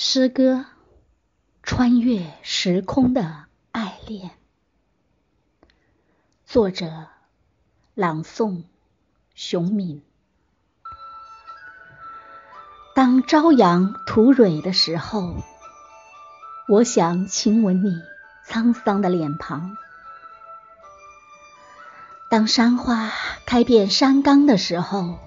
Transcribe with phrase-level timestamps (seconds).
[0.00, 0.64] 诗歌，
[1.64, 4.30] 穿越时空的爱恋。
[6.46, 7.08] 作者：
[7.96, 8.62] 朗诵，
[9.34, 10.04] 熊敏。
[12.94, 15.34] 当朝阳吐蕊的时候，
[16.68, 18.00] 我想亲吻你
[18.46, 19.74] 沧桑的脸庞；
[22.30, 23.10] 当山花
[23.46, 25.18] 开遍山岗的时候，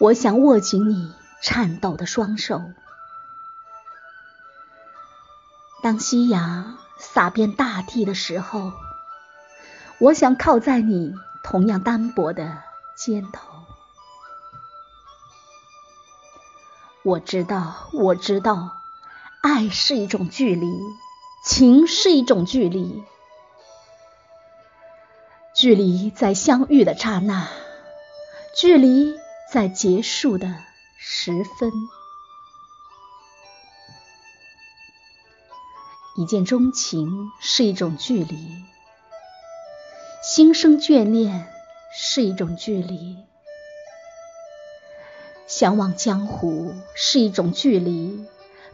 [0.00, 1.12] 我想握紧你
[1.42, 2.62] 颤抖的双手。
[5.86, 8.72] 当夕阳洒遍大地的时候，
[9.98, 11.14] 我想靠在你
[11.44, 12.58] 同样单薄的
[12.96, 13.40] 肩头。
[17.04, 18.72] 我知道，我知道，
[19.42, 20.66] 爱是一种距离，
[21.44, 23.04] 情是一种距离。
[25.54, 27.46] 距离在相遇的刹那，
[28.56, 29.14] 距离
[29.52, 30.52] 在结束的
[30.98, 31.70] 时分。
[36.18, 38.36] 一见钟情是一种距离，
[40.22, 41.46] 心生眷恋
[41.94, 43.18] 是一种距离，
[45.46, 48.24] 向往江湖是一种距离，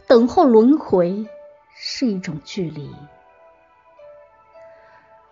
[0.07, 1.27] 等候轮回
[1.75, 2.89] 是一种距离。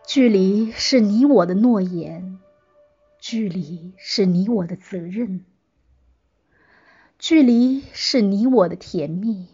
[0.06, 2.40] 距离是你我的诺言，
[3.20, 5.46] 距离是你我的责任，
[7.18, 9.48] 距离是你我的甜蜜。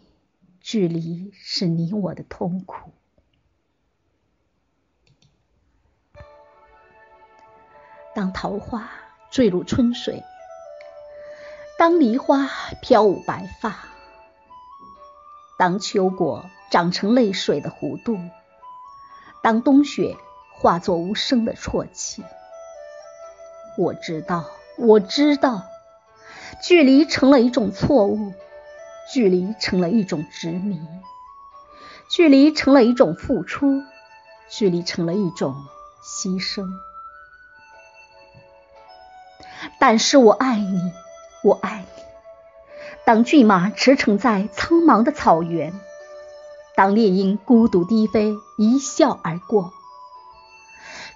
[0.70, 2.92] 距离是你我的痛苦。
[8.14, 8.90] 当桃花
[9.30, 10.22] 坠入春水，
[11.78, 12.50] 当梨花
[12.82, 13.88] 飘舞白发，
[15.58, 18.18] 当秋果长成泪水的弧度，
[19.42, 20.18] 当冬雪
[20.52, 22.22] 化作无声的啜泣，
[23.78, 24.44] 我知道，
[24.76, 25.62] 我知道，
[26.62, 28.34] 距离成了一种错误。
[29.12, 30.80] 距离成了一种执迷，
[32.10, 33.82] 距离成了一种付出，
[34.50, 35.54] 距离成了一种
[36.02, 36.68] 牺牲。
[39.80, 40.92] 但是我爱你，
[41.42, 42.02] 我爱你。
[43.06, 45.72] 当骏马驰骋在苍茫的草原，
[46.76, 49.72] 当猎鹰孤独低飞，一笑而过，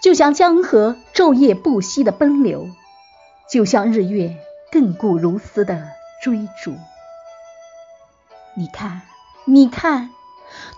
[0.00, 2.70] 就像江河昼夜不息的奔流，
[3.50, 4.36] 就像日月
[4.72, 5.86] 亘古如斯的
[6.22, 6.74] 追逐。
[8.54, 9.00] 你看，
[9.46, 10.10] 你看，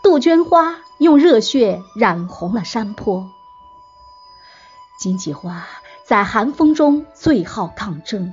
[0.00, 3.28] 杜鹃花用热血染红了山坡；
[5.00, 5.66] 荆棘花
[6.06, 8.32] 在寒风中最好抗争；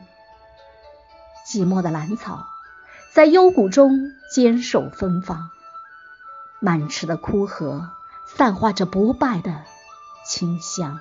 [1.47, 2.45] 寂寞的兰草
[3.13, 5.49] 在幽谷中坚守芬芳；
[6.59, 7.89] 满池的枯荷
[8.27, 9.63] 散发着不败的
[10.23, 10.99] 清香；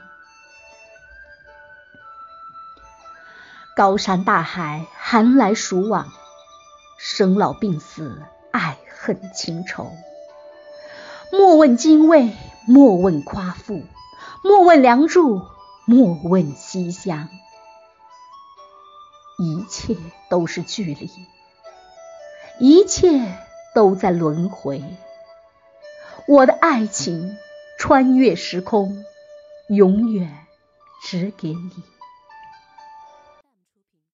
[3.76, 6.10] 高山大海寒来暑往。
[7.20, 9.92] 生老病死，爱恨情仇。
[11.30, 12.32] 莫问精卫，
[12.66, 13.82] 莫问夸父，
[14.42, 15.42] 莫问梁祝，
[15.84, 17.28] 莫问西厢。
[19.38, 19.98] 一切
[20.30, 21.10] 都是距离，
[22.58, 23.36] 一切
[23.74, 24.82] 都在轮回。
[26.26, 27.36] 我的爱情
[27.78, 29.04] 穿越时空，
[29.68, 30.46] 永远
[31.02, 31.70] 只给你。